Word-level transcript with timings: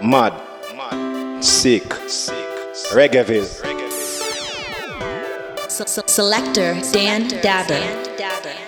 Mad. 0.00 0.32
Sick. 1.40 1.84
Reggaeville. 2.92 3.46
Se- 5.68 5.86
se- 5.86 6.02
Selector 6.06 6.74
Dan 6.92 7.28
Dabber. 7.42 8.67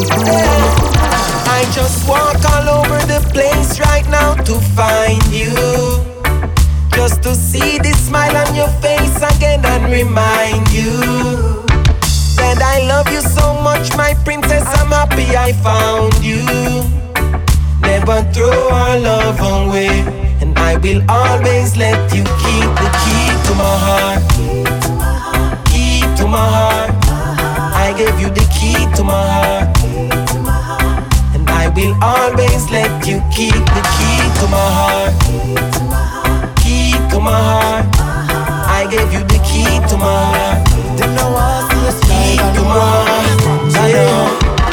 I 0.00 1.68
just 1.74 2.08
walk 2.08 2.38
all 2.54 2.68
over 2.80 2.98
the 3.06 3.18
place 3.32 3.80
right 3.80 4.08
now 4.08 4.34
to 4.34 4.54
find 4.78 5.24
you. 5.26 5.50
Just 6.94 7.22
to 7.24 7.34
see 7.34 7.78
the 7.78 7.92
smile 7.94 8.36
on 8.36 8.54
your 8.54 8.68
face 8.78 9.16
again 9.34 9.64
and 9.64 9.90
remind 9.90 10.70
you 10.70 10.92
that 12.38 12.62
I 12.62 12.86
love 12.86 13.10
you 13.10 13.20
so 13.22 13.60
much, 13.62 13.96
my 13.96 14.14
princess. 14.24 14.64
I'm 14.78 14.88
happy 14.88 15.36
I 15.36 15.52
found 15.66 16.14
you. 16.22 16.44
Never 17.80 18.22
throw 18.32 18.68
our 18.70 18.98
love 19.00 19.40
away, 19.40 19.88
and 20.40 20.56
I 20.58 20.76
will 20.76 21.02
always 21.10 21.76
let 21.76 21.98
you 22.14 22.22
keep 22.22 22.70
the 22.82 22.90
key 23.02 23.26
to 23.46 23.52
my 23.58 23.76
heart. 23.86 24.22
Key 25.66 26.00
to 26.18 26.28
my 26.28 26.38
heart. 26.38 26.94
I 27.74 27.94
gave 27.96 28.20
you 28.20 28.28
the 28.28 28.46
key 28.54 28.78
to 28.96 29.02
my 29.02 29.12
heart. 29.12 29.67
I 31.78 31.80
will 31.80 32.02
always 32.02 32.68
let 32.72 33.06
you 33.06 33.22
keep 33.30 33.54
the 33.54 33.82
key 33.94 34.18
to 34.42 34.46
my 34.50 34.66
heart. 34.78 35.14
Key 36.58 36.90
to 37.14 37.20
my 37.20 37.30
heart. 37.30 37.86
I 38.66 38.82
gave 38.90 39.12
you 39.12 39.22
the 39.22 39.38
key 39.46 39.78
to 39.86 39.96
my 39.96 40.10
heart. 40.10 40.66
Them 40.98 41.14
no 41.14 41.30
want 41.30 41.70
see 41.70 42.02
Key 42.02 42.34
to 42.34 42.62
my 42.66 42.82
heart. 42.82 43.38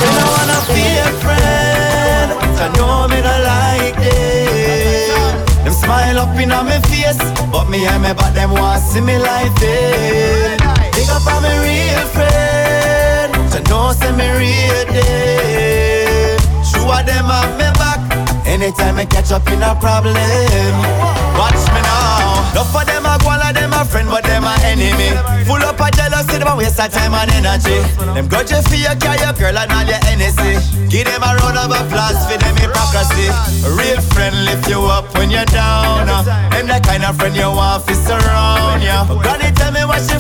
Them 0.02 0.14
no 0.18 0.26
wanna 0.34 0.58
be 0.74 0.82
a 0.98 1.10
friend. 1.22 2.34
I 2.58 2.74
know 2.74 3.08
me 3.08 3.22
not 3.22 3.42
like 3.54 4.02
it. 4.02 5.46
Them 5.64 5.74
smile 5.74 6.18
up 6.18 6.34
in 6.42 6.50
me 6.50 6.78
face, 6.90 7.22
but 7.52 7.70
me 7.70 7.86
and 7.86 8.02
me 8.02 8.14
but 8.18 8.34
them 8.34 8.50
want 8.50 8.82
see 8.82 9.02
me 9.02 9.20
like 9.20 9.54
it. 9.62 10.58
Big 10.98 11.10
up 11.14 11.28
on 11.28 11.44
me 11.44 11.54
real 11.70 12.06
friend. 12.18 13.32
To 13.52 13.62
know 13.70 13.92
say 13.94 14.12
me 14.12 14.26
real 14.42 14.86
dead. 14.92 15.65
Sure 16.96 17.04
them 17.04 17.28
have 17.28 17.52
me 17.60 17.68
back. 17.76 18.00
Anytime 18.48 18.96
I 18.96 19.04
catch 19.04 19.32
up 19.32 19.46
in 19.52 19.60
a 19.60 19.76
problem, 19.76 20.16
watch 21.36 21.60
me 21.76 21.82
now. 21.84 22.56
No 22.56 22.64
for 22.64 22.88
them 22.88 23.04
a 23.04 23.20
go 23.20 23.36
like 23.36 23.52
them 23.52 23.74
a 23.76 23.84
friend, 23.84 24.08
but 24.08 24.24
them 24.24 24.48
a 24.48 24.56
enemy. 24.64 25.12
Full 25.44 25.60
up 25.60 25.76
of 25.76 25.92
jealousy, 25.92 26.40
them 26.40 26.48
a 26.48 26.56
waste 26.56 26.80
of 26.80 26.88
time 26.88 27.12
and 27.12 27.32
energy. 27.36 27.84
Them 28.16 28.32
grudge 28.32 28.52
you 28.52 28.62
for 28.64 28.80
your 28.80 28.96
car, 28.96 29.20
your 29.20 29.36
girl 29.36 29.60
and 29.60 29.72
all 29.76 29.84
your 29.84 30.00
NSC. 30.08 30.88
Give 30.88 31.04
them 31.04 31.20
a 31.20 31.36
round 31.36 31.60
of 31.60 31.76
applause 31.76 32.16
for 32.32 32.40
them 32.40 32.56
hypocrisy. 32.56 33.28
A 33.68 33.70
real 33.76 34.00
friend 34.16 34.46
lift 34.48 34.70
you 34.72 34.80
up 34.88 35.12
when 35.20 35.30
you're 35.30 35.44
down. 35.52 36.08
Them 36.56 36.72
the 36.72 36.80
kind 36.80 37.04
of 37.04 37.20
friend 37.20 37.36
you 37.36 37.52
want 37.52 37.84
to 37.88 37.96
surround 38.08 38.80
you. 38.80 39.20
Granny 39.20 39.52
tell 39.52 39.76
me 39.76 39.84
friends 39.84 40.08
where 40.08 40.15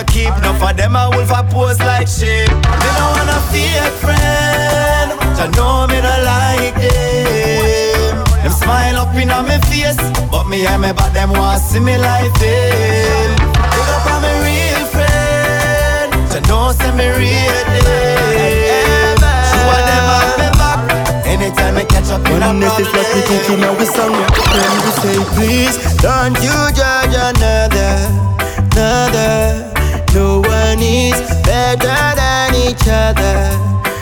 you 0.00 0.06
keep. 0.06 0.42
No 0.42 0.52
for 0.54 0.72
them 0.72 0.96
a 0.96 1.10
wolf 1.12 1.30
a 1.30 1.42
pose 1.44 1.78
like 1.80 2.08
sheep. 2.08 2.48
They 2.48 2.92
don't 2.96 3.12
want 3.16 3.30
a 3.30 3.40
fake 3.52 3.96
friend. 4.00 5.10
To 5.36 5.44
know 5.56 5.86
me 5.88 6.00
not 6.00 6.22
like 6.24 6.74
them. 6.80 8.24
Them 8.42 8.52
smile 8.52 8.96
up 8.98 9.14
in 9.14 9.30
on 9.30 9.46
me 9.46 9.58
face, 9.68 10.00
but 10.30 10.44
me 10.48 10.66
and 10.66 10.82
me 10.82 10.92
but 10.92 11.12
them 11.12 11.30
want 11.30 11.60
see 11.60 11.80
me 11.80 11.96
like 11.98 12.32
them. 12.38 13.30
Big 13.72 13.90
up 13.96 14.06
on 14.12 14.22
me 14.22 14.32
real 14.44 14.84
friend. 14.94 16.12
To 16.32 16.38
know 16.48 16.72
say 16.72 16.92
me 16.96 17.06
real 17.18 17.60
them. 17.72 19.18
Sure 19.50 19.82
them 19.88 20.04
me 20.40 20.48
back. 20.60 20.80
Anytime 21.26 21.76
I 21.76 21.84
catch 21.84 22.10
up 22.10 22.26
in 22.26 22.42
a 22.42 22.46
Oneness 22.46 22.78
is 22.80 22.88
what 22.92 23.08
we 23.14 23.54
in 23.54 23.64
our 23.64 23.84
song. 23.84 24.16
When 24.52 24.72
we 24.84 24.90
say 25.00 25.18
please, 25.34 25.76
don't 26.00 26.36
you 26.42 26.56
judge 26.72 27.14
another, 27.14 27.92
another. 28.72 29.69
No 30.14 30.40
one 30.40 30.80
is 30.82 31.18
better 31.44 31.98
than 32.20 32.54
each 32.54 32.86
other, 32.88 33.50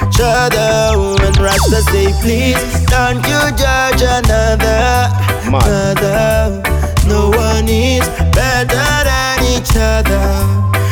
each 0.07 0.21
other. 0.23 0.99
When 1.21 1.33
Rasta 1.35 1.83
say 1.93 2.13
please, 2.23 2.57
don't 2.87 3.23
you 3.27 3.41
judge 3.57 4.03
another, 4.03 5.11
Mad. 5.51 5.67
another. 5.67 6.63
No 7.07 7.31
one 7.31 7.69
is 7.69 8.07
better 8.33 8.89
than 9.09 9.39
each 9.55 9.73
other, 9.77 10.27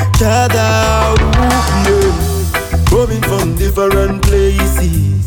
each 0.09 0.23
other. 0.23 1.15
Ooh. 1.89 2.13
Coming 2.91 3.23
from 3.23 3.55
different 3.57 4.23
places, 4.23 5.25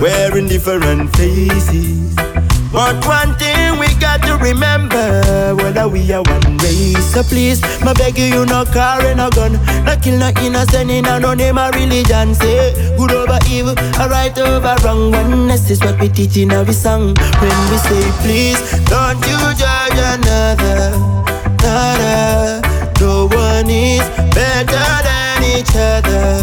wearing 0.00 0.46
different 0.48 1.14
faces. 1.16 2.14
But 2.72 3.06
one 3.06 3.34
thing 3.36 3.63
got 4.18 4.26
to 4.26 4.44
remember, 4.44 5.54
whether 5.56 5.88
we 5.88 6.12
are 6.12 6.22
one 6.22 6.56
race. 6.58 7.12
So 7.12 7.22
please, 7.22 7.60
my 7.82 7.92
beg 7.94 8.18
you, 8.18 8.24
you 8.24 8.46
no 8.46 8.64
car 8.64 9.00
and 9.00 9.18
no 9.18 9.30
gun, 9.30 9.52
no 9.84 9.96
kill 9.96 10.18
no 10.18 10.30
innocent 10.40 10.90
in 10.90 11.04
no 11.04 11.34
name 11.34 11.58
a 11.58 11.70
religion. 11.72 12.34
Say 12.34 12.74
good 12.96 13.12
over 13.12 13.38
evil, 13.48 13.74
a 14.00 14.08
right 14.08 14.36
over 14.38 14.76
wrong. 14.84 15.10
Oneness 15.12 15.70
is 15.70 15.80
what 15.80 16.00
we 16.00 16.08
teach 16.08 16.36
in 16.36 16.52
our 16.52 16.70
song. 16.72 17.14
When 17.40 17.58
we 17.70 17.76
say 17.78 18.04
please, 18.22 18.60
don't 18.86 19.18
you 19.26 19.38
judge 19.54 19.98
another, 19.98 20.94
another. 21.58 22.62
No 23.00 23.26
one 23.26 23.68
is 23.68 24.02
better 24.34 24.86
than 25.06 25.42
each 25.58 25.74
other, 25.74 26.38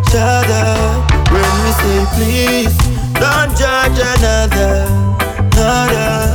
each 0.00 0.14
other. 0.14 0.66
When 1.32 1.52
we 1.64 1.72
say 1.80 2.00
please, 2.14 2.76
don't 3.14 3.56
judge 3.56 3.98
another, 3.98 4.84
another. 5.56 6.25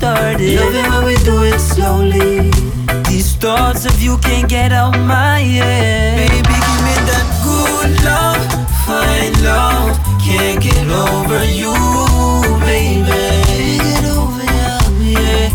started. 0.00 0.56
Loving 0.58 0.88
when 0.92 1.04
we 1.04 1.16
do 1.28 1.36
it 1.44 1.60
slowly. 1.60 2.50
These 3.08 3.36
thoughts 3.36 3.84
of 3.84 4.00
you 4.00 4.16
can't 4.18 4.48
get 4.48 4.72
out 4.72 4.96
my 4.98 5.40
head. 5.40 6.16
Baby, 6.16 6.36
give 6.36 6.80
me 6.86 6.96
that 7.10 7.26
good 7.44 7.92
love, 8.08 8.40
fine 8.88 9.36
love. 9.44 9.92
Can't 10.24 10.58
get 10.62 10.88
over 10.88 11.44
you, 11.60 11.76
baby. 12.64 13.20
Can't 13.50 13.82
get 13.88 14.04
over 14.16 14.46
you, 15.04 15.18
yeah. 15.20 15.48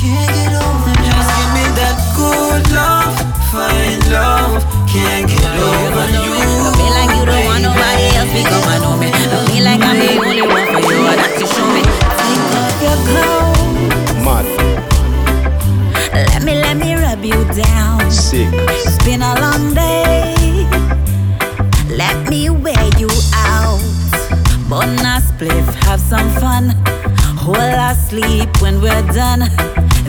Can't 0.00 0.30
get 0.38 0.54
over 0.64 0.92
you. 0.96 1.12
Just 1.12 1.30
give 1.36 1.50
me 1.56 1.64
that 1.80 1.96
good 2.16 2.64
love, 2.78 3.14
fine 3.52 4.02
love. 4.16 4.64
Can't 4.88 5.28
get 5.28 5.52
over 5.60 6.06
you. 6.24 6.35
some 26.08 26.30
fun. 26.40 26.68
Well, 27.48 27.80
I 27.80 27.94
sleep 27.94 28.62
when 28.62 28.80
we're 28.80 29.06
done, 29.12 29.40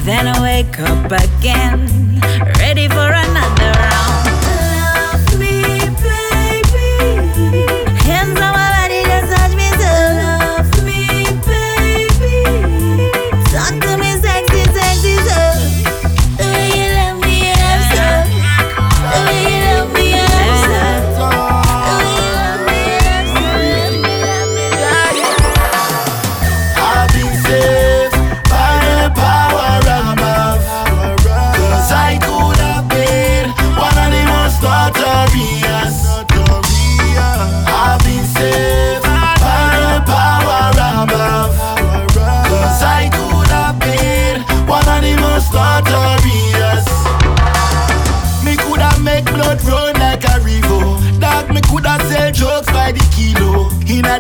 then 0.06 0.28
I 0.28 0.40
wake 0.42 0.80
up 0.80 1.12
again, 1.12 2.20
ready 2.60 2.88
for 2.88 3.10
another 3.12 3.72
round. 3.80 4.17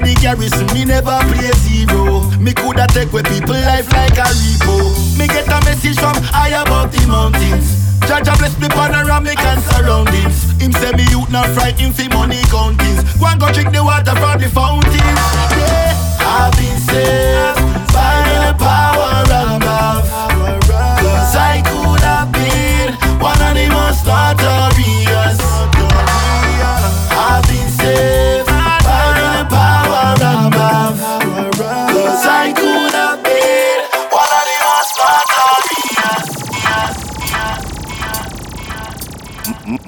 the 0.03 0.13
garrison, 0.21 0.67
me 0.73 0.85
never 0.85 1.17
play 1.33 1.51
zero. 1.65 2.21
Me 2.39 2.53
coulda 2.53 2.87
take 2.91 3.11
with 3.13 3.27
people 3.27 3.55
life 3.55 3.91
like 3.93 4.17
a 4.17 4.27
repo. 4.29 4.93
Me 5.17 5.27
get 5.27 5.47
a 5.47 5.59
message 5.65 5.97
from 5.99 6.15
high 6.29 6.53
above 6.61 6.91
the 6.91 7.01
mountains. 7.07 7.97
Jah 8.07 8.21
Jah 8.21 8.35
bless 8.37 8.57
me 8.59 8.67
panoramic 8.69 9.39
and 9.39 9.61
surroundings. 9.71 10.37
Him 10.61 10.71
say 10.73 10.91
me 10.93 11.03
youth 11.11 11.29
not 11.29 11.49
frightened 11.55 11.95
for 11.95 12.07
money 12.15 12.41
countings. 12.49 13.03
Go 13.19 13.25
and 13.27 13.39
go 13.39 13.51
drink 13.51 13.71
the 13.71 13.83
water 13.83 14.15
from 14.15 14.39
the 14.39 14.49
fountain. 14.49 15.15
Yeah, 15.57 15.93
I've 16.21 16.53
been 16.57 16.77
saved 16.87 17.93
by 17.93 18.16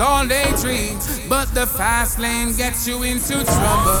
all 0.00 0.26
they 0.26 0.44
dream. 0.60 0.98
But 1.28 1.52
the 1.54 1.66
fast 1.66 2.18
lane 2.18 2.56
gets 2.56 2.86
you 2.86 3.02
into 3.02 3.44
trouble. 3.44 4.00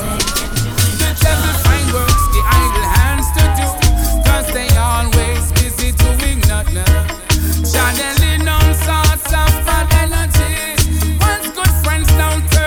The 1.00 1.10
devil 1.20 1.54
find 1.64 1.92
works 1.92 2.26
the 2.34 2.42
idle 2.60 2.88
hands 2.98 3.28
to 3.36 3.44
do, 3.58 3.66
cause 4.24 4.48
they 4.52 4.68
always 4.76 5.52
busy 5.52 5.92
doing 5.92 6.40
nothing. 6.48 6.84
Channeling 7.64 8.48
all 8.48 8.74
sorts 8.74 9.32
of 9.42 9.52
bad 9.66 9.88
energies. 10.02 11.18
Once 11.20 11.50
good 11.54 11.72
friends 11.84 12.08
don't 12.16 12.59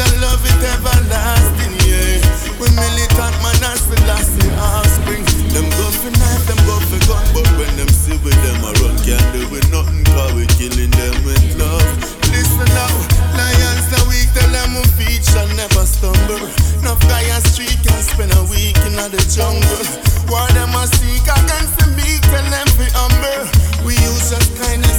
your 0.00 0.12
love 0.24 0.40
is 0.48 0.60
everlasting, 0.64 1.76
yeah. 1.84 2.16
We 2.56 2.72
militant 2.72 3.36
man 3.44 3.60
as 3.68 3.84
the 3.84 4.00
last 4.08 4.32
the 4.40 4.48
offspring. 4.56 5.24
Them 5.52 5.68
go 5.76 5.86
for 5.92 6.12
knife, 6.16 6.44
them 6.48 6.60
go 6.64 6.76
for 6.88 7.00
gun, 7.04 7.24
but 7.36 7.48
when 7.60 7.68
them 7.76 7.90
see 7.92 8.16
with 8.24 8.38
them, 8.40 8.64
I 8.64 8.72
run 8.80 8.96
can't 9.04 9.28
do 9.36 9.44
with 9.52 9.66
nothing, 9.68 10.04
cause 10.16 10.32
we 10.32 10.48
killing 10.56 10.92
them 10.96 11.16
with 11.28 11.44
love. 11.60 11.84
Listen 12.32 12.70
now, 12.72 12.94
lions 13.36 13.88
the 13.92 14.00
weak, 14.08 14.32
tell 14.32 14.48
them 14.48 14.72
we 14.80 14.84
feet 14.96 15.20
shall 15.20 15.48
never 15.52 15.84
stumble. 15.84 16.48
No 16.80 16.96
fire 17.04 17.36
on 17.36 17.42
street 17.52 17.76
can 17.84 18.00
spend 18.00 18.32
a 18.40 18.44
week 18.48 18.80
in 18.88 18.96
the 18.96 19.20
jungle. 19.28 19.84
Why 20.32 20.48
them 20.56 20.72
a 20.80 20.88
seek 20.96 21.28
against 21.28 21.76
the 21.76 21.92
meek, 21.98 22.22
tell 22.32 22.46
them 22.48 22.68
we 22.80 22.88
humble. 22.96 23.44
We 23.84 23.92
use 24.00 24.32
just 24.32 24.48
kindness. 24.56 24.89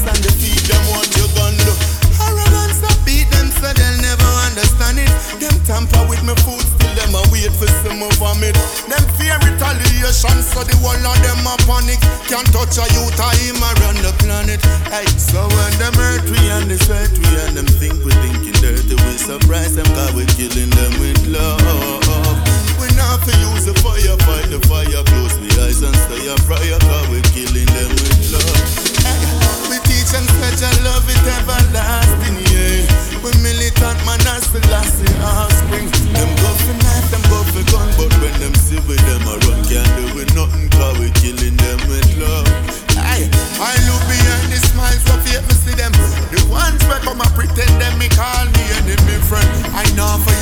me 6.32 6.42
food, 6.44 6.64
still 6.64 6.94
them 6.96 7.16
a 7.16 7.22
wait 7.32 7.52
for 7.52 7.68
some 7.84 8.00
of 8.04 8.14
vomit. 8.16 8.56
Them 8.88 9.04
fear 9.20 9.36
retaliation, 9.44 10.38
so 10.40 10.64
the 10.64 10.76
whole 10.80 10.96
of 10.96 11.18
them 11.20 11.44
a 11.44 11.56
panic. 11.68 12.00
Can't 12.32 12.48
touch 12.56 12.80
a 12.80 12.86
youth 12.96 13.20
or 13.20 13.34
him 13.44 13.60
around 13.60 14.00
the 14.00 14.14
planet. 14.24 14.64
Hey, 14.88 15.08
so 15.20 15.44
when 15.52 15.74
them 15.80 15.96
hurt 15.96 16.24
we 16.30 16.40
and 16.56 16.72
this 16.72 16.88
sweat 16.88 17.12
we 17.12 17.28
and 17.44 17.58
them 17.58 17.68
think 17.68 18.00
we 18.06 18.12
thinking 18.24 18.56
dirty, 18.64 18.96
we 18.96 19.14
surprise 19.20 19.76
them 19.76 19.88
cause 19.92 20.14
we 20.16 20.26
killing 20.38 20.71
call 48.22 48.46
me 48.54 48.64
enemy 48.78 49.18
friend. 49.26 49.50
I 49.74 49.86
know 49.96 50.14
for 50.24 50.34
you. 50.36 50.41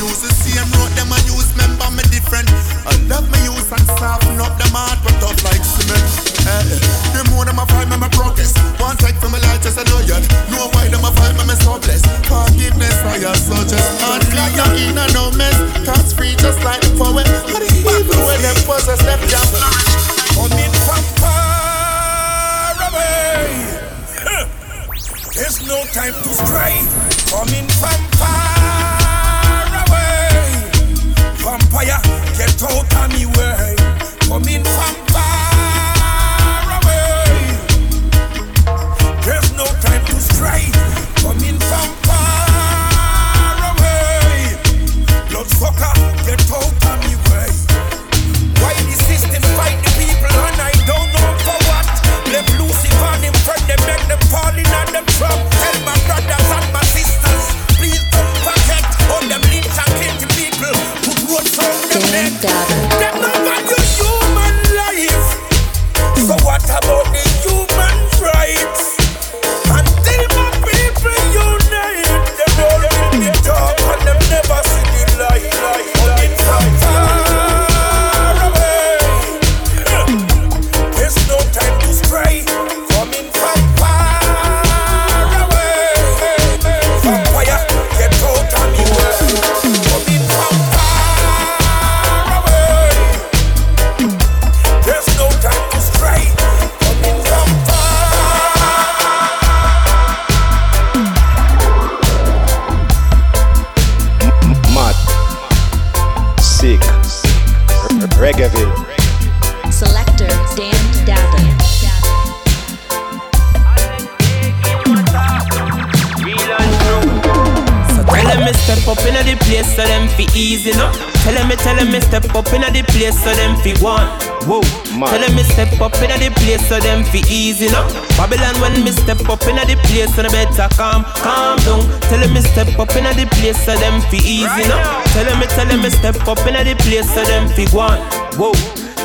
Place 126.50 126.68
so 126.68 126.80
them 126.80 127.04
fi 127.04 127.22
easy 127.30 127.68
now. 127.68 127.86
Babylon 128.18 128.60
when 128.62 128.74
me 128.84 128.92
step 128.92 129.22
up 129.30 129.46
inna 129.46 129.66
the 129.66 129.76
place 129.86 130.14
so 130.16 130.24
they 130.24 130.30
better 130.30 130.68
calm, 130.76 131.04
calm 131.22 131.58
down. 131.62 131.86
Tell 132.10 132.26
me 132.34 132.42
step 132.42 132.74
up 132.80 132.90
inna 132.96 133.14
the 133.14 133.26
place 133.38 133.62
so 133.64 133.76
them 133.78 134.02
fi 134.10 134.18
easy 134.18 134.66
no. 134.66 134.78
Tell 135.14 135.30
me, 135.38 135.46
tell 135.46 135.70
me 135.78 135.90
step 135.90 136.28
up 136.28 136.42
inna 136.48 136.64
the 136.64 136.74
place 136.82 137.10
so 137.14 137.24
them 137.24 137.50
fi 137.50 137.66
one. 137.76 138.02
Whoa. 138.40 138.54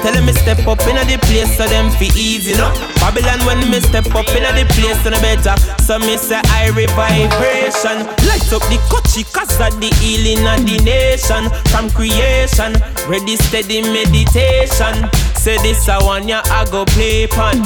Tell 0.04 0.22
me 0.22 0.32
step 0.34 0.66
up 0.68 0.80
in 0.84 0.96
the 1.08 1.16
place 1.24 1.56
so 1.56 1.64
them 1.66 1.90
fi 1.96 2.12
easy 2.12 2.52
no. 2.60 2.68
Babylon 3.00 3.40
when 3.46 3.60
me 3.70 3.80
step 3.80 4.04
up 4.14 4.28
in 4.36 4.44
the 4.44 4.64
place 4.76 5.00
so 5.02 5.08
the 5.08 5.16
better. 5.24 5.56
So 5.80 5.98
me 5.98 6.18
say 6.18 6.42
I 6.52 6.68
vibration. 6.72 8.04
Light 8.28 8.52
up 8.52 8.60
the 8.68 8.76
coachy 8.92 9.24
cause 9.32 9.56
of 9.60 9.80
the 9.80 9.88
healing 10.00 10.44
of 10.44 10.60
the 10.68 10.76
nation. 10.84 11.48
From 11.72 11.88
creation, 11.88 12.76
ready 13.08 13.36
steady 13.36 13.80
meditation. 13.80 15.08
Say 15.44 15.58
this 15.58 15.90
I 15.90 16.02
want 16.02 16.24
ya 16.24 16.40
I 16.46 16.64
go 16.72 16.86
play 16.86 17.26
pan. 17.26 17.60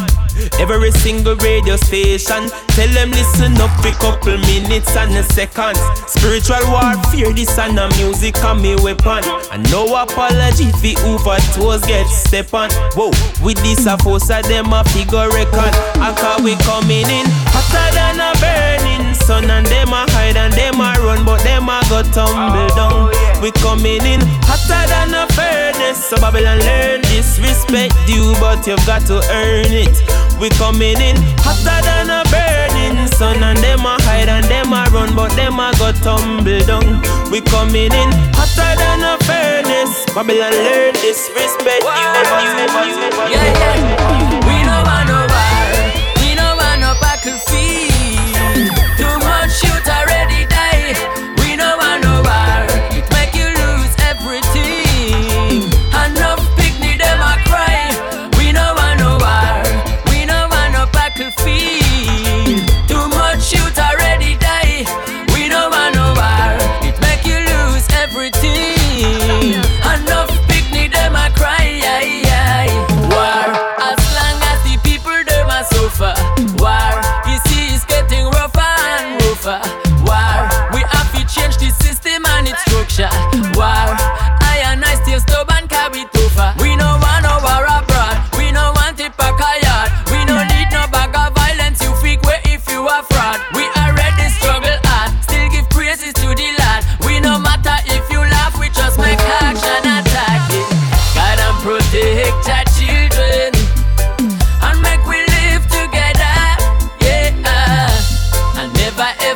Every 0.58 0.90
single 0.90 1.36
radio 1.36 1.76
station 1.76 2.50
Tell 2.74 2.90
them 2.90 3.10
listen 3.10 3.54
up 3.58 3.70
for 3.78 3.94
couple 4.02 4.38
minutes 4.50 4.96
and 4.96 5.14
a 5.14 5.22
seconds 5.22 5.78
Spiritual 6.10 6.58
warfare, 6.74 7.32
this 7.32 7.56
and 7.56 7.78
the 7.78 7.86
music 8.02 8.34
and 8.42 8.60
me 8.62 8.74
weapon. 8.82 9.22
And 9.52 9.62
no 9.70 9.86
apology 9.94 10.74
for 11.22 11.38
toes 11.54 11.86
get 11.86 12.06
step 12.10 12.52
on. 12.52 12.70
Whoa, 12.98 13.14
with 13.46 13.62
this 13.62 13.86
a 13.86 13.96
force 13.98 14.28
of 14.30 14.42
them 14.50 14.72
a 14.72 14.82
figure 14.90 15.30
reckon. 15.30 15.70
I 16.02 16.10
call 16.18 16.42
we 16.42 16.56
coming 16.66 17.06
in 17.06 17.26
hotter 17.54 17.94
than 17.94 18.18
a 18.18 18.34
burning 18.42 19.14
sun. 19.14 19.50
And 19.50 19.66
them 19.66 19.94
a 19.94 20.02
hide 20.18 20.36
and 20.36 20.52
them 20.52 20.82
a 20.82 20.98
run 20.98 21.24
but 21.24 21.42
them 21.46 21.68
a 21.68 21.78
go 21.88 22.02
tumble 22.10 22.74
down 22.74 23.07
We 23.40 23.52
coming 23.52 24.04
in 24.04 24.20
hotter 24.42 24.82
than 24.88 25.14
a 25.14 25.26
furnace 25.34 26.04
So 26.04 26.16
Babylon 26.16 26.58
learn 26.58 27.02
this 27.02 27.38
respect 27.38 27.94
you 28.08 28.34
but 28.40 28.66
you've 28.66 28.84
got 28.86 29.06
to 29.06 29.22
earn 29.30 29.72
it 29.72 29.96
we 30.38 30.48
coming 30.50 31.00
in 31.02 31.16
hotter 31.42 31.82
than 31.82 32.10
a 32.14 32.22
burning 32.30 33.08
sun, 33.08 33.42
and 33.42 33.58
them 33.58 33.80
a 33.80 33.98
hide 34.06 34.28
and 34.28 34.46
them 34.46 34.72
a 34.72 34.86
run, 34.94 35.10
but 35.16 35.34
them 35.34 35.58
a 35.58 35.74
go 35.78 35.90
tumble 35.90 36.62
down. 36.62 37.02
We 37.32 37.40
coming 37.40 37.90
in 37.90 38.10
hotter 38.38 38.70
than 38.78 39.02
a 39.02 39.18
furnace. 39.26 40.06
Babylon 40.14 40.54
learn 40.54 40.94
this 41.02 41.26
respect. 41.34 41.82
You, 41.82 41.90
you, 41.90 42.70
you, 42.86 43.34
yeah, 43.34 43.50
yeah. 43.50 44.47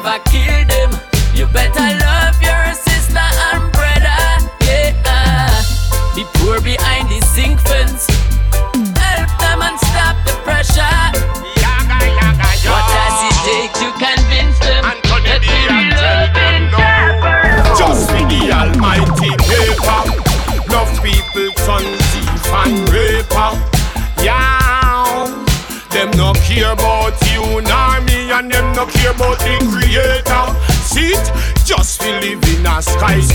never 0.03 0.19
killed 0.25 0.72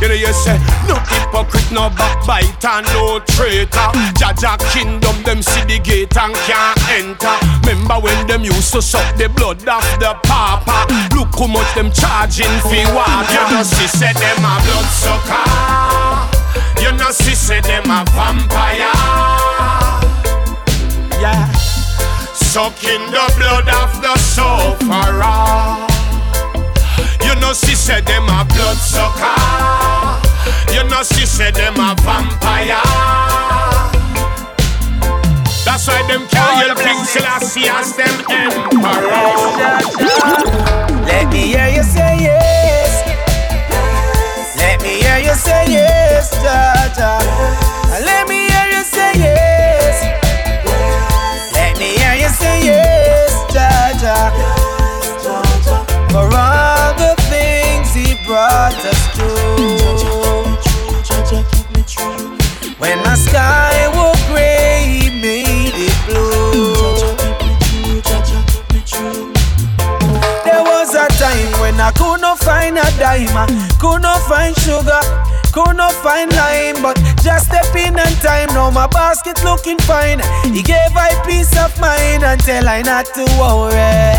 You 0.00 0.08
know 0.08 0.14
you 0.14 0.32
say 0.32 0.56
no 0.86 0.94
hypocrite, 1.10 1.70
no 1.72 1.90
backbiter, 1.90 2.82
no 2.94 3.18
traitor. 3.26 3.90
Jah 4.14 4.32
Jah 4.38 4.56
kingdom, 4.70 5.22
them 5.24 5.42
see 5.42 5.64
the 5.64 5.78
gate 5.82 6.16
and 6.16 6.34
can't 6.46 6.78
enter. 6.88 7.34
Remember 7.66 7.98
when 7.98 8.26
them 8.26 8.44
used 8.44 8.72
to 8.72 8.80
suck 8.80 9.16
the 9.16 9.28
blood 9.28 9.66
off 9.66 9.82
the 9.98 10.14
papa? 10.22 10.86
Look 11.14 11.34
how 11.34 11.48
much 11.48 11.74
them 11.74 11.90
charging 11.90 12.54
for 12.62 12.78
water. 12.94 13.32
You 13.32 13.42
know 13.50 13.64
she 13.64 13.86
said 13.88 14.14
them 14.14 14.38
a 14.38 14.54
blood 14.62 14.88
sucker. 14.94 15.44
You 16.80 16.92
know 16.96 17.10
she 17.10 17.34
said 17.34 17.64
them 17.64 17.90
a 17.90 18.04
vampire. 18.14 18.94
Yeah, 21.20 21.50
sucking 22.34 23.10
the 23.10 23.26
blood 23.36 23.68
of 23.68 24.00
the 24.00 24.16
sufferer. 24.16 25.86
You 27.26 27.34
know 27.40 27.52
she 27.52 27.74
said 27.74 28.06
them 28.06 28.24
a 28.24 28.44
blood 28.44 28.76
sucker. 28.76 29.87
Know 30.98 31.04
she 31.04 31.26
said 31.26 31.54
them 31.54 31.74
a 31.74 31.94
vampire. 32.02 32.82
That's 35.64 35.86
why 35.86 36.02
them 36.08 36.26
can't 36.26 36.66
help 36.66 36.78
King 36.78 37.04
Selassie 37.04 37.68
as 37.68 37.94
them 37.94 38.10
emperor. 38.28 39.14
Let 41.06 41.30
me 41.30 41.54
hear 41.54 41.68
you 41.68 41.84
say 41.84 42.18
yes. 42.26 43.06
Let 44.56 44.82
me 44.82 45.00
hear 45.02 45.18
you 45.18 45.34
say 45.34 45.66
yes, 45.68 46.32
Jah 46.42 46.92
Jah. 46.96 47.20
Let 48.04 48.28
me 48.28 48.37
find 73.26 73.50
a 73.50 73.52
dime, 73.52 73.58
ah. 73.58 73.78
could 73.80 74.02
not 74.02 74.20
find 74.28 74.56
sugar. 74.58 75.00
Could 75.52 75.76
not 75.76 75.92
find 75.94 76.30
lime, 76.32 76.82
but 76.82 76.96
just 77.22 77.46
step 77.46 77.74
in 77.74 77.98
on 77.98 78.12
time. 78.20 78.48
Now 78.54 78.70
my 78.70 78.86
basket 78.86 79.42
looking 79.44 79.78
fine. 79.78 80.20
He 80.52 80.62
gave 80.62 80.94
I 80.94 81.10
peace 81.26 81.56
of 81.58 81.78
mind 81.80 82.22
and 82.22 82.40
tell 82.40 82.68
I 82.68 82.82
not 82.82 83.06
to 83.14 83.24
worry. 83.40 84.14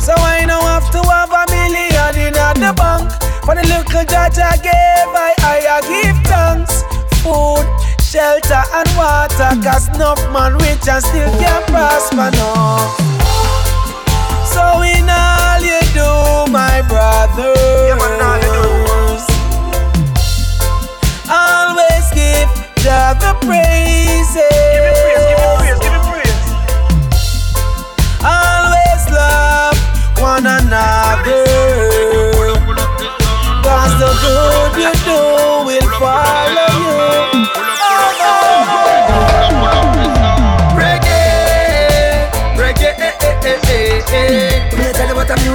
So 0.00 0.12
I 0.16 0.44
don't 0.46 0.62
have 0.64 0.90
to 0.92 1.02
have 1.02 1.30
a 1.30 1.44
million 1.52 2.14
in 2.26 2.32
the 2.32 2.72
bank. 2.74 3.12
For 3.44 3.54
the 3.54 3.62
little 3.62 4.04
judge 4.04 4.38
I 4.38 4.56
gave, 4.56 5.12
I, 5.12 5.34
I, 5.40 5.56
I 5.68 5.80
give 5.84 6.18
thanks. 6.24 6.82
Food, 7.20 7.64
shelter 8.00 8.62
and 8.72 8.88
water. 8.96 9.52
Cause 9.62 9.88
enough 9.94 10.20
man 10.32 10.54
rich 10.54 10.88
and 10.88 11.04
still 11.04 11.30
can't 11.38 11.66
prosper, 11.66 12.30
no. 12.36 13.13
So 14.54 14.82
in 14.82 15.10
all 15.10 15.60
you 15.60 15.80
do, 15.98 16.52
my 16.52 16.80
brothers, 16.88 17.54
always 21.28 22.06
give 22.14 22.48
Jah 22.84 23.14
the 23.18 23.34
praises. 23.44 24.43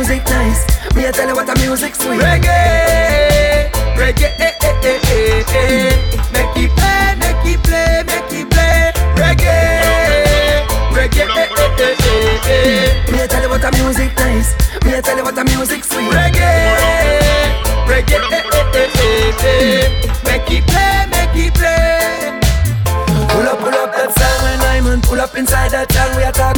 Music 0.10 0.26
nice. 0.30 0.65
Me 0.95 1.06
a 1.06 1.12
tell 1.12 1.28
you 1.28 1.36
what 1.36 1.48
a 1.50 1.56
music 1.62 1.93
sweet. 1.95 2.19
Reggae, 2.19 3.69
reggae, 3.95 4.30
eh, 4.39 4.54
eh, 4.62 4.76
eh, 4.84 5.00
eh, 5.13 5.43
eh. 5.54 5.93
Make 6.34 6.58
it 6.58 6.72
play, 6.76 7.15
make 7.22 7.45
it 7.54 7.62
play, 7.63 8.04
make 8.08 8.34
it 8.34 8.50
play. 8.50 8.91
Reggae, 9.22 10.65
reggae, 10.98 11.30
eh, 11.30 11.48
eh, 11.58 11.74
eh, 11.80 11.95
eh, 12.10 13.06
eh. 13.06 13.12
Me 13.12 13.19
a 13.22 13.28
tell 13.28 13.43
you 13.43 13.50
what 13.50 13.63
a 13.63 13.72
music 13.84 14.09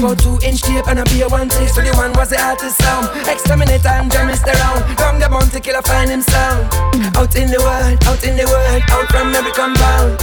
about 0.02 0.18
two 0.18 0.38
inch 0.42 0.62
tape 0.66 0.88
and 0.90 1.00
a 1.00 1.06
beer 1.14 1.30
one 1.30 1.48
taste 1.48 1.76
So 1.76 1.82
the 1.82 1.94
one 1.94 2.12
was 2.18 2.30
the 2.34 2.42
artist 2.42 2.82
sound. 2.82 3.06
Exterminate 3.30 3.86
and 3.86 4.12
jam 4.12 4.30
is 4.30 4.42
around 4.42 4.82
From 4.98 5.22
the 5.22 5.30
bounty 5.30 5.62
killer 5.62 5.86
find 5.86 6.10
him 6.10 6.22
sound. 6.26 6.66
Out 7.14 7.36
in 7.38 7.54
the 7.54 7.62
world, 7.62 8.02
out 8.10 8.22
in 8.26 8.34
the 8.34 8.46
world 8.50 8.82
Out 8.90 9.08
from 9.14 9.30
every 9.38 9.54
compound. 9.54 10.18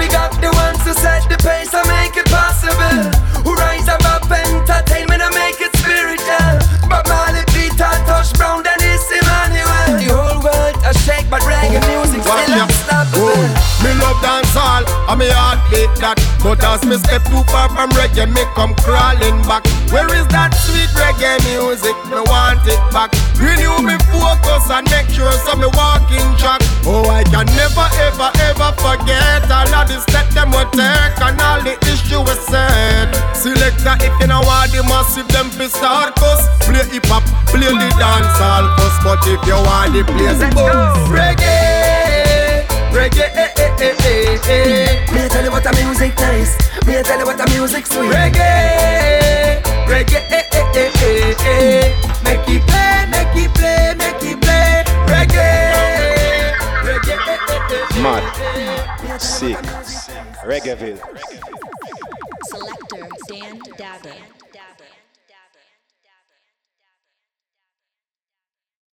Big 0.00 0.14
up 0.16 0.32
the 0.40 0.48
ones 0.56 0.80
who 0.82 0.96
set 0.96 1.28
the 1.28 1.36
pace 1.38 1.70
and 1.76 1.86
make 1.86 2.16
it 2.16 2.26
possible. 2.32 2.98
Who 3.44 3.52
rise 3.54 3.86
above 3.86 4.26
entertainment 4.26 5.20
and 5.20 5.34
make 5.36 5.60
it 5.60 5.70
spiritual. 5.76 6.64
But 6.88 7.06
Marley 7.06 7.44
Peter 7.52 7.92
Tosh 8.08 8.32
Brown 8.34 8.64
Dennis 8.64 9.04
Emmanuel. 9.12 10.00
The 10.00 10.08
whole 10.10 10.40
world 10.42 10.76
a 10.82 10.92
shake 11.04 11.28
but 11.30 11.44
reggae 11.44 11.78
music 11.92 12.24
still 12.24 12.73
love 14.14 14.22
dance 14.22 14.56
all, 14.56 14.84
and 15.10 15.18
me 15.18 15.28
heart 15.30 15.58
beat 15.70 15.90
that. 16.00 16.18
But 16.42 16.62
as 16.64 16.84
me 16.84 16.96
step 16.98 17.24
too 17.24 17.42
far 17.50 17.68
from 17.70 17.90
reggae, 17.96 18.28
me 18.28 18.44
come 18.54 18.74
crawling 18.84 19.40
back. 19.48 19.64
Where 19.90 20.08
is 20.14 20.26
that 20.28 20.54
sweet 20.54 20.90
reggae 20.94 21.40
music? 21.48 21.96
Me 22.10 22.20
want 22.28 22.62
it 22.66 22.80
back. 22.92 23.10
Renew 23.40 23.80
me 23.82 23.96
focus 24.12 24.70
and 24.70 24.84
make 24.90 25.08
sure 25.10 25.32
so 25.44 25.56
me 25.56 25.68
walk 25.74 26.06
in 26.12 26.26
track. 26.36 26.60
Oh, 26.86 27.08
I 27.08 27.24
can 27.24 27.46
never 27.56 27.86
ever 28.04 28.30
ever 28.44 28.70
forget 28.82 29.48
all 29.50 29.68
of 29.72 29.88
the 29.88 29.98
step 30.04 30.28
them 30.36 30.50
will 30.50 30.68
take 30.70 31.16
and 31.20 31.40
all 31.40 31.62
the 31.62 31.74
issue 31.88 32.20
we 32.20 32.34
said. 32.48 33.10
Select 33.34 33.80
Selector 33.80 33.96
if 34.04 34.14
you 34.20 34.28
know 34.28 34.40
want 34.44 34.72
the 34.72 34.82
massive 34.84 35.28
them 35.28 35.48
be 35.56 35.66
start 35.68 36.14
cuss. 36.16 36.46
Play 36.66 36.84
hip 36.92 37.06
hop, 37.06 37.24
play 37.48 37.72
the 37.72 37.88
dance 37.96 38.38
all 38.40 38.68
cuss. 38.76 38.94
But 39.02 39.24
if 39.26 39.40
you 39.48 39.56
want 39.56 39.96
the 39.96 40.02
place. 40.04 40.40
Reggae, 41.08 41.53
nice. 46.26 46.52
Me 46.86 47.02
tell 47.02 47.18
you 47.18 47.26
what 47.26 47.40
a 47.40 47.46
music 47.54 47.86
sweet. 47.86 48.10
Reggae, 48.12 49.62
reggae, 49.92 50.20
eh, 50.30 50.44
eh, 50.58 50.80
eh, 50.80 50.90
eh, 51.08 51.46
eh. 51.52 51.84
Make 52.24 52.48
it 52.54 52.62
play, 52.68 53.06
make 53.14 53.36
it 53.42 53.50
play, 53.54 53.94
make 54.02 54.22
it 54.30 54.40
play. 54.40 54.84
Reggae, 55.12 55.50
reggae, 56.88 57.16
eh, 57.32 57.38
eh, 57.54 57.72
eh, 57.76 57.96
eh. 57.96 58.02
Mad. 58.02 58.24
Sick. 59.20 59.58
Reggaeville. 60.44 61.00